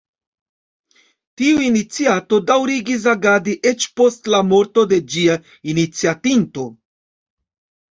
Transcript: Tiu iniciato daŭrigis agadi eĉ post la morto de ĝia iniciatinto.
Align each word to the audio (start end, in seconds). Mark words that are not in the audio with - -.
Tiu 1.41 1.59
iniciato 1.65 2.39
daŭrigis 2.53 3.05
agadi 3.13 3.55
eĉ 3.73 3.87
post 4.01 4.33
la 4.37 4.41
morto 4.49 4.89
de 4.95 5.01
ĝia 5.13 5.39
iniciatinto. 5.77 6.69